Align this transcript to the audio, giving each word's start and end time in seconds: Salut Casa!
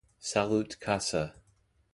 Salut 0.17 0.77
Casa! 0.79 1.35